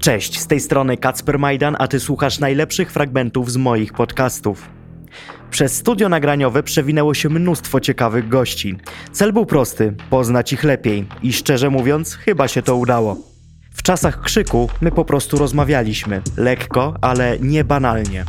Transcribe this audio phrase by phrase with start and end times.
[0.00, 4.68] Cześć, z tej strony Kacper Majdan, a ty słuchasz najlepszych fragmentów z moich podcastów.
[5.50, 8.76] Przez studio nagraniowe przewinęło się mnóstwo ciekawych gości.
[9.12, 13.16] Cel był prosty poznać ich lepiej i szczerze mówiąc, chyba się to udało.
[13.72, 18.24] W czasach krzyku my po prostu rozmawialiśmy, lekko, ale nie banalnie.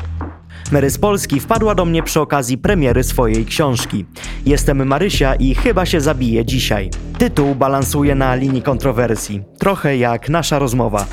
[0.71, 4.05] Mary z Polski wpadła do mnie przy okazji premiery swojej książki.
[4.45, 6.89] Jestem Marysia i chyba się zabiję dzisiaj.
[7.17, 11.05] Tytuł balansuje na linii kontrowersji, trochę jak nasza rozmowa.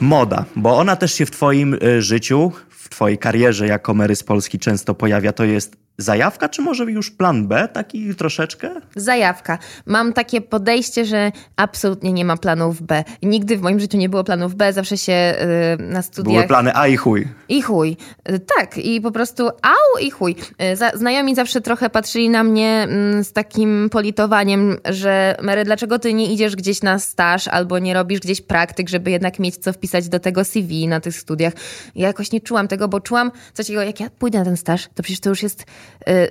[0.00, 4.22] Moda, bo ona też się w Twoim y, życiu, w Twojej karierze jako Mary z
[4.22, 5.32] Polski często pojawia.
[5.32, 8.70] To jest zajawka, czy może już plan B, taki troszeczkę?
[8.96, 9.58] Zajawka.
[9.86, 13.04] Mam takie podejście, że absolutnie nie ma planów B.
[13.22, 15.34] Nigdy w moim życiu nie było planów B, zawsze się
[15.80, 16.34] y, na studiach...
[16.34, 17.28] Były plany A i chuj.
[17.48, 17.96] I chuj.
[18.30, 20.36] Y, tak, i po prostu au i chuj.
[20.72, 22.88] Y, za, znajomi zawsze trochę patrzyli na mnie
[23.18, 27.94] y, z takim politowaniem, że Mary, dlaczego ty nie idziesz gdzieś na staż albo nie
[27.94, 31.52] robisz gdzieś praktyk, żeby jednak mieć co wpisać do tego CV na tych studiach.
[31.94, 34.88] Ja jakoś nie czułam tego, bo czułam coś takiego, jak ja pójdę na ten staż,
[34.94, 35.64] to przecież to już jest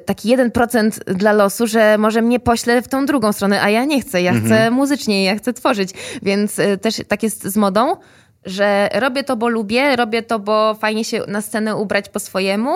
[0.05, 4.01] taki 1% dla losu, że może mnie pośle w tą drugą stronę, a ja nie
[4.01, 4.21] chcę.
[4.21, 4.45] Ja mhm.
[4.47, 5.89] chcę muzycznie, ja chcę tworzyć.
[6.21, 7.95] Więc y, też tak jest z modą,
[8.45, 12.71] że robię to, bo lubię, robię to, bo fajnie się na scenę ubrać po swojemu,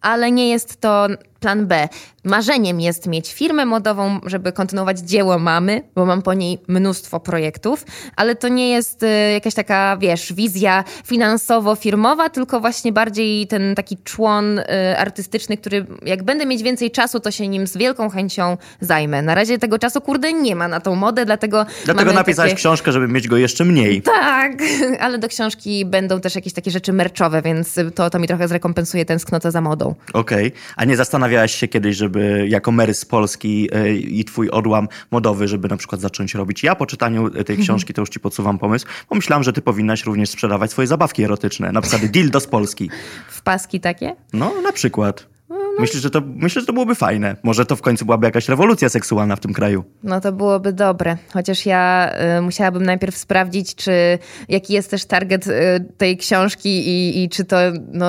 [0.00, 1.06] ale nie jest to
[1.40, 1.88] plan B.
[2.26, 7.84] Marzeniem jest mieć firmę modową, żeby kontynuować dzieło mamy, bo mam po niej mnóstwo projektów,
[8.16, 13.96] ale to nie jest y, jakaś taka, wiesz, wizja finansowo-firmowa, tylko właśnie bardziej ten taki
[14.04, 14.64] człon y,
[14.98, 19.22] artystyczny, który jak będę mieć więcej czasu, to się nim z wielką chęcią zajmę.
[19.22, 21.66] Na razie tego czasu, kurde, nie ma na tą modę, dlatego...
[21.84, 22.58] Dlatego napisałeś takie...
[22.58, 24.02] książkę, żeby mieć go jeszcze mniej.
[24.02, 24.52] Tak,
[25.00, 29.04] ale do książki będą też jakieś takie rzeczy merczowe, więc to, to mi trochę zrekompensuje
[29.04, 29.94] tęsknotę za modą.
[30.12, 30.60] Okej, okay.
[30.76, 34.88] a nie zastanawiam zastanawiałaś się kiedyś, żeby jako Mary z Polski e, i twój odłam
[35.10, 36.62] modowy, żeby na przykład zacząć robić?
[36.62, 37.62] Ja po czytaniu tej mhm.
[37.62, 41.22] książki to już ci podsuwam pomysł, bo myślałam, że ty powinnaś również sprzedawać swoje zabawki
[41.22, 42.90] erotyczne, na przykład dildo z Polski.
[43.28, 44.16] W paski takie?
[44.32, 45.35] No, na przykład.
[45.78, 47.36] Myślę, że to, myślę, że to byłoby fajne.
[47.42, 49.84] Może to w końcu byłaby jakaś rewolucja seksualna w tym kraju.
[50.02, 51.16] No to byłoby dobre.
[51.32, 55.52] Chociaż ja y, musiałabym najpierw sprawdzić, czy jaki jest też target y,
[55.98, 57.56] tej książki i, i czy to,
[57.92, 58.06] no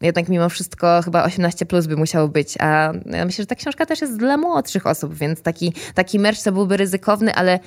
[0.00, 2.54] jednak mimo wszystko chyba 18 plus by musiało być.
[2.60, 6.42] A ja myślę, że ta książka też jest dla młodszych osób, więc taki, taki merch
[6.42, 7.60] to byłby ryzykowny, ale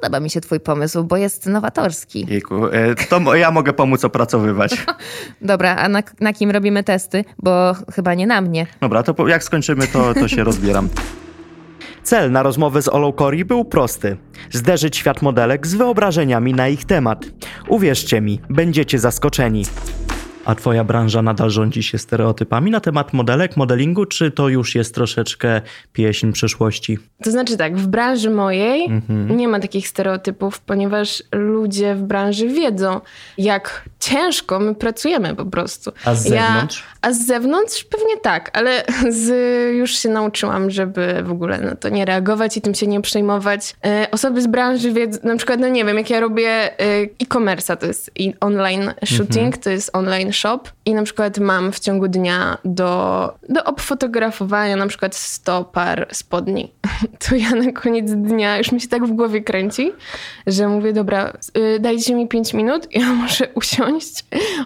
[0.00, 2.26] Podoba mi się twój pomysł, bo jest nowatorski.
[2.28, 4.86] Jejku, e, to ja mogę pomóc opracowywać.
[5.40, 7.24] Dobra, a na, na, kim robimy testy?
[7.38, 8.66] Bo chyba nie na mnie.
[8.80, 10.88] Dobra, to jak skończymy, to, to się rozbieram.
[12.02, 14.16] Cel na rozmowę z Olą Cori był prosty.
[14.50, 17.24] Zderzyć świat modelek z wyobrażeniami na ich temat.
[17.68, 19.64] Uwierzcie mi, będziecie zaskoczeni.
[20.44, 24.94] A twoja branża nadal rządzi się stereotypami na temat modelek, modelingu, czy to już jest
[24.94, 25.60] troszeczkę
[25.92, 26.98] pieśń przyszłości?
[27.22, 29.36] To znaczy tak, w branży mojej mhm.
[29.36, 33.00] nie ma takich stereotypów, ponieważ ludzie w branży wiedzą,
[33.38, 35.92] jak ciężko my pracujemy po prostu.
[36.04, 36.78] A z zewnątrz?
[36.78, 38.84] Ja, a z zewnątrz pewnie tak, ale
[39.24, 39.28] z,
[39.74, 43.76] już się nauczyłam, żeby w ogóle na to nie reagować i tym się nie przejmować.
[43.84, 47.76] E, osoby z branży wiedzą, na przykład, no nie wiem, jak ja robię e, e-commerce,
[47.76, 48.10] to jest
[48.40, 49.62] online shooting, mhm.
[49.62, 54.86] to jest online shop i na przykład mam w ciągu dnia do, do obfotografowania na
[54.86, 56.72] przykład 100 par spodni.
[57.28, 59.92] To ja na koniec dnia już mi się tak w głowie kręci,
[60.46, 63.93] że mówię, dobra, y, dajcie mi 5 minut, ja muszę usiąść,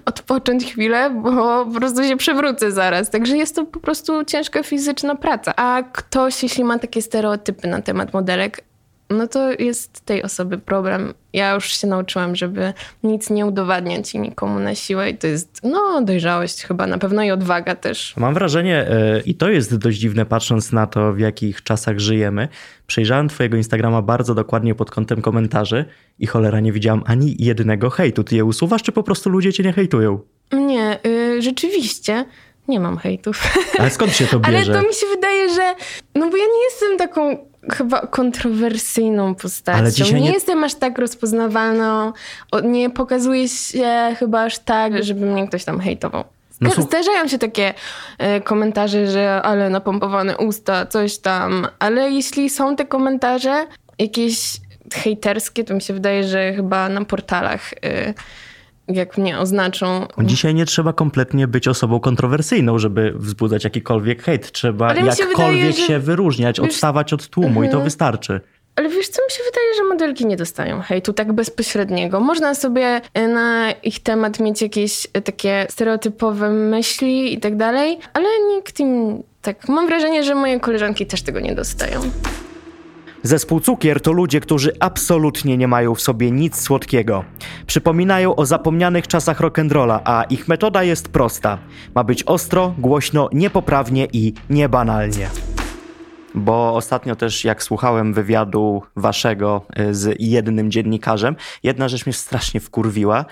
[0.05, 3.11] odpocząć chwilę, bo po prostu się przewrócę zaraz.
[3.11, 5.57] Także jest to po prostu ciężka fizyczna praca.
[5.57, 8.68] A ktoś, jeśli ma takie stereotypy na temat modelek,
[9.11, 11.15] no to jest tej osoby problem.
[11.33, 15.61] Ja już się nauczyłam, żeby nic nie udowadniać i nikomu na siłę i to jest,
[15.63, 18.15] no, dojrzałość chyba na pewno i odwaga też.
[18.17, 22.49] Mam wrażenie, yy, i to jest dość dziwne patrząc na to, w jakich czasach żyjemy.
[22.87, 25.85] Przejrzałem twojego Instagrama bardzo dokładnie pod kątem komentarzy
[26.19, 28.25] i cholera nie widziałam ani jednego hejtu.
[28.25, 30.21] Ty je usuwasz, czy po prostu ludzie cię nie hejtują?
[30.53, 32.25] Nie, yy, rzeczywiście
[32.69, 33.43] nie mam hejtów.
[33.79, 34.73] Ale skąd się to bierze?
[34.73, 35.75] Ale to mi się wydaje, że.
[36.15, 40.05] No bo ja nie jestem taką chyba kontrowersyjną postacią.
[40.05, 40.21] Nie...
[40.21, 42.13] nie jestem aż tak rozpoznawalną.
[42.63, 46.25] Nie pokazuje się chyba aż tak, żeby mnie ktoś tam hejtował.
[46.61, 47.75] No, Zdarzają się takie
[48.19, 51.67] e, komentarze, że ale napompowane usta, coś tam.
[51.79, 53.67] Ale jeśli są te komentarze
[53.99, 54.61] jakieś
[54.95, 57.73] hejterskie, to mi się wydaje, że chyba na portalach.
[57.85, 58.15] E,
[58.89, 60.07] jak mnie oznaczą.
[60.19, 64.53] Dzisiaj nie trzeba kompletnie być osobą kontrowersyjną, żeby wzbudzać jakikolwiek hejt.
[64.53, 67.85] Trzeba jakkolwiek się, wydaje, się wyróżniać, wiesz, odstawać od tłumu i to mhm.
[67.85, 68.41] wystarczy.
[68.77, 72.21] Ale wiesz co, mi się wydaje, że modelki nie dostają hejtu tak bezpośredniego.
[72.21, 77.99] Można sobie e, na ich temat mieć jakieś e, takie stereotypowe myśli i tak dalej,
[78.13, 79.69] ale nikt im tak...
[79.69, 82.01] Mam wrażenie, że moje koleżanki też tego nie dostają.
[83.23, 87.25] Zespół Cukier to ludzie, którzy absolutnie nie mają w sobie nic słodkiego.
[87.67, 91.59] Przypominają o zapomnianych czasach rock'n'rolla, a ich metoda jest prosta.
[91.95, 95.31] Ma być ostro, głośno, niepoprawnie i niebanalnie.
[96.39, 102.61] Bo ostatnio też, jak słuchałem wywiadu waszego y, z jednym dziennikarzem, jedna rzecz mnie strasznie
[102.61, 103.25] wkurwiła,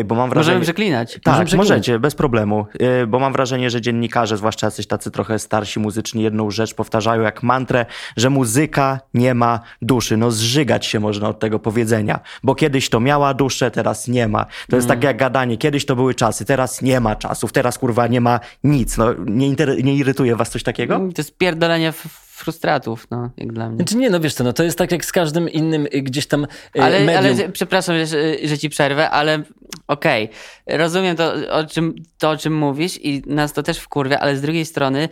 [0.00, 0.54] y, bo mam wrażenie...
[0.54, 1.12] Możemy przeklinać.
[1.14, 1.68] Tak, Możemy przeklinać.
[1.68, 2.66] możecie, bez problemu.
[2.80, 7.22] Yy, Bo mam wrażenie, że dziennikarze, zwłaszcza jacyś tacy trochę starsi muzycznie, jedną rzecz powtarzają
[7.22, 7.86] jak mantrę,
[8.16, 10.16] że muzyka nie ma duszy.
[10.16, 14.46] No zżygać się można od tego powiedzenia, bo kiedyś to miała duszę, teraz nie ma.
[14.70, 14.98] To jest Mm.
[14.98, 18.40] takie jak gadanie, kiedyś to były czasy, teraz nie ma czasów, teraz kurwa nie ma
[18.64, 18.96] nic.
[18.96, 19.50] No nie,
[19.82, 20.98] nie irytuje was coś takiego?
[20.98, 23.76] To jest pierdolenie f- frustratów, no, jak dla mnie.
[23.76, 26.26] Znaczy nie, no wiesz co, no to jest tak jak z każdym innym y, gdzieś
[26.26, 27.36] tam y, Ale, medium.
[27.40, 29.42] ale przepraszam, że, że ci przerwę, ale
[29.88, 30.28] okej,
[30.66, 34.40] rozumiem to o, czym, to, o czym mówisz i nas to też wkurwia, ale z
[34.40, 35.08] drugiej strony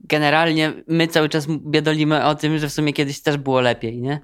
[0.00, 4.20] generalnie my cały czas biedolimy o tym, że w sumie kiedyś też było lepiej, nie?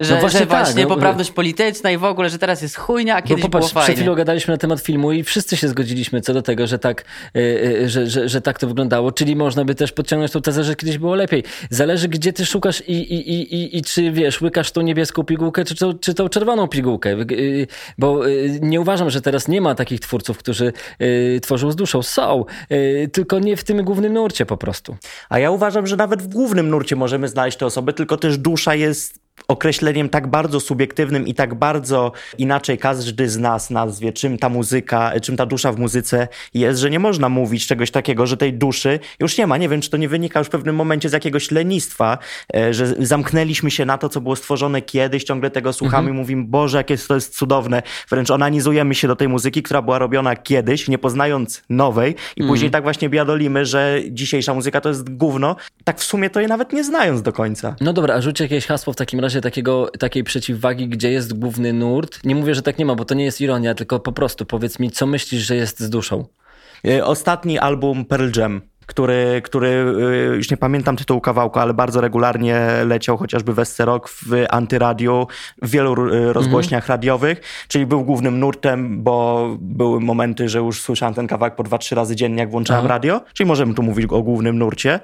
[0.00, 2.76] Że, No właśnie że tak, właśnie no, poprawność polityczna i w ogóle, że teraz jest
[2.76, 3.96] chujnia, a Bo kiedyś popatrz, było przed fajnie.
[4.00, 7.04] chwilą gadaliśmy na temat filmu i wszyscy się zgodziliśmy co do tego, że tak,
[7.36, 9.12] y, y, że, że, że tak to wyglądało.
[9.12, 11.44] Czyli można by też podciągnąć tą tezę, że kiedyś było lepiej.
[11.70, 15.64] Zależy, gdzie ty szukasz i, i, i, i, i czy wiesz, łykasz tą niebieską pigułkę,
[15.64, 17.10] czy, tą- czy tą czerwoną pigułkę.
[17.32, 17.66] Y,
[17.98, 22.02] Bo y, nie uważam, że teraz nie ma takich twórców, którzy y, tworzą z duszą.
[22.02, 24.96] Są, y, tylko nie w tym głównym nurcie po prostu.
[25.28, 28.74] A ja uważam, że nawet w głównym nurcie możemy znaleźć te osoby, tylko też dusza
[28.74, 34.48] jest określeniem tak bardzo subiektywnym i tak bardzo inaczej każdy z nas nazwie, czym ta
[34.48, 38.52] muzyka, czym ta dusza w muzyce jest, że nie można mówić czegoś takiego, że tej
[38.52, 39.56] duszy już nie ma.
[39.56, 42.18] Nie wiem, czy to nie wynika już w pewnym momencie z jakiegoś lenistwa,
[42.54, 46.44] e, że zamknęliśmy się na to, co było stworzone kiedyś, ciągle tego słuchamy i mówimy,
[46.44, 47.82] Boże, jakie to jest cudowne.
[48.10, 52.70] Wręcz onanizujemy się do tej muzyki, która była robiona kiedyś, nie poznając nowej i później
[52.70, 56.72] tak właśnie biadolimy, że dzisiejsza muzyka to jest gówno, tak w sumie to je nawet
[56.72, 57.76] nie znając do końca.
[57.80, 61.72] No dobra, a rzuć jakieś hasło w takim razie takiego, takiej przeciwwagi, gdzie jest główny
[61.72, 62.24] nurt.
[62.24, 64.78] Nie mówię, że tak nie ma, bo to nie jest ironia, tylko po prostu powiedz
[64.78, 66.24] mi, co myślisz, że jest z duszą?
[66.88, 72.00] E, Ostatni album Pearl Jam, który, który e, już nie pamiętam tytułu kawałka, ale bardzo
[72.00, 75.26] regularnie leciał chociażby w SC Rock, w Antyradiu,
[75.62, 81.14] w wielu e, rozgłośniach radiowych, czyli był głównym nurtem, bo były momenty, że już słyszałem
[81.14, 82.94] ten kawałek po dwa, trzy razy dziennie, jak włączałem Aha.
[82.94, 85.00] radio, czyli możemy tu mówić o głównym nurcie.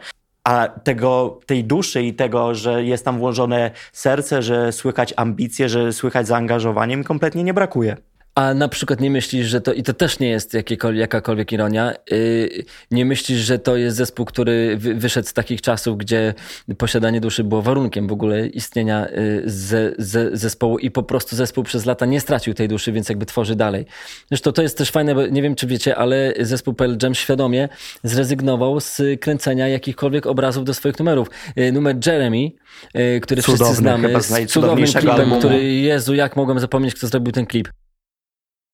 [0.46, 5.92] A tego, tej duszy i tego, że jest tam włożone serce, że słychać ambicje, że
[5.92, 7.96] słychać zaangażowanie, mi kompletnie nie brakuje.
[8.36, 10.56] A na przykład nie myślisz, że to, i to też nie jest
[10.94, 15.98] jakakolwiek ironia, yy, nie myślisz, że to jest zespół, który wy, wyszedł z takich czasów,
[15.98, 16.34] gdzie
[16.78, 21.64] posiadanie duszy było warunkiem w ogóle istnienia yy, ze, ze, zespołu i po prostu zespół
[21.64, 23.86] przez lata nie stracił tej duszy, więc jakby tworzy dalej.
[24.28, 27.68] Zresztą to jest też fajne, bo nie wiem czy wiecie, ale zespół Pearl Jam świadomie
[28.04, 31.28] zrezygnował z kręcenia jakichkolwiek obrazów do swoich numerów.
[31.56, 32.50] Yy, numer Jeremy,
[32.94, 35.38] yy, który wszyscy Cudowny, znamy, chyba z cudownym klipem, albumu.
[35.38, 37.68] który, Jezu, jak mogłem zapomnieć, kto zrobił ten klip.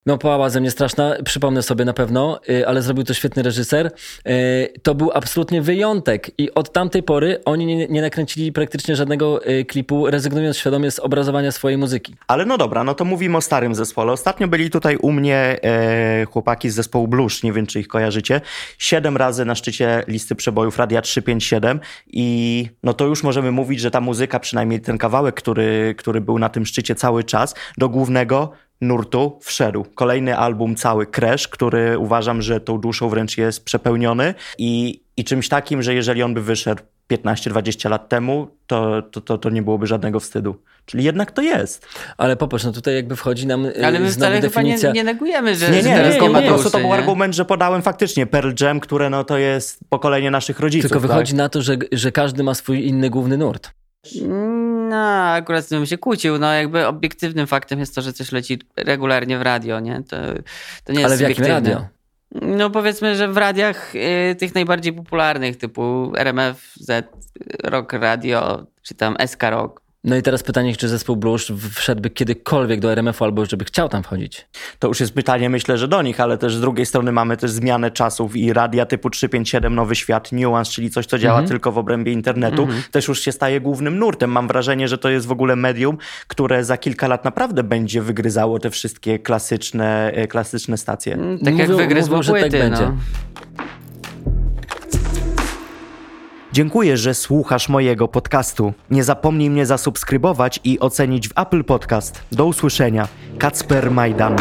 [0.06, 3.90] No, pałała ze mnie straszna, przypomnę sobie na pewno, y, ale zrobił to świetny reżyser.
[4.28, 9.46] Y, To był absolutnie wyjątek i od tamtej pory oni nie, nie nakręcili praktycznie żadnego
[9.46, 12.14] y, klipu, rezygnując świadomie z obrazowania swojej muzyki.
[12.26, 14.12] Ale no dobra, no to mówimy o starym zespole.
[14.12, 18.40] Ostatnio byli tutaj u mnie e, chłopaki z zespołu Blusz, nie wiem czy ich kojarzycie.
[18.78, 23.90] Siedem razy na szczycie listy przebojów Radia 357 i no to już możemy mówić, że
[23.90, 28.52] ta muzyka, przynajmniej ten kawałek, który, który był na tym szczycie cały czas, do głównego
[28.82, 29.86] nurtu wszedł.
[29.94, 35.48] Kolejny album cały Crash, który uważam, że tą duszą wręcz jest przepełniony i, i czymś
[35.48, 39.86] takim, że jeżeli on by wyszedł 15-20 lat temu, to, to, to, to nie byłoby
[39.86, 40.56] żadnego wstydu.
[40.86, 41.86] Czyli jednak to jest.
[42.16, 44.92] Ale popatrz, no tutaj jakby wchodzi nam y, Ale my wcale chyba nie, definicja...
[44.92, 46.94] nie negujemy, że, Nie, że nie, tylko nie ma po prostu duszy, to był nie?
[46.94, 50.90] argument, że podałem faktycznie Pearl Jam, które no to jest pokolenie naszych rodziców.
[50.90, 51.38] Tylko wychodzi tak?
[51.38, 53.70] na to, że, że każdy ma swój inny główny nurt.
[54.92, 56.38] No, akurat z tym się kłócił.
[56.38, 60.02] No, jakby obiektywnym faktem jest to, że coś leci regularnie w radio, nie?
[60.02, 60.16] To,
[60.84, 61.86] to nie jest Ale w jakim radio?
[62.32, 67.08] No powiedzmy, że w radiach y, tych najbardziej popularnych, typu RMF, Z,
[67.64, 69.81] Rock Radio, czy tam SK Rock.
[70.04, 74.02] No i teraz pytanie, czy zespół Blusz wszedłby kiedykolwiek do RMF-u albo żeby chciał tam
[74.02, 74.46] wchodzić?
[74.78, 77.50] To już jest pytanie, myślę, że do nich, ale też z drugiej strony mamy też
[77.50, 81.48] zmianę czasów i radia typu 357 Nowy Świat, Nuance, czyli coś, co działa Mhm.
[81.48, 84.30] tylko w obrębie internetu, też już się staje głównym nurtem.
[84.30, 88.58] Mam wrażenie, że to jest w ogóle medium, które za kilka lat naprawdę będzie wygryzało
[88.58, 91.14] te wszystkie klasyczne, e, klasyczne stacje.
[91.14, 92.90] Mm, Tak jak Mówią- wygryzł mówią, że tak płyty, będzie.
[96.52, 98.72] Dziękuję, że słuchasz mojego podcastu.
[98.90, 102.22] Nie zapomnij mnie zasubskrybować i ocenić w Apple Podcast.
[102.32, 103.08] Do usłyszenia.
[103.38, 104.36] Kacper Majdan.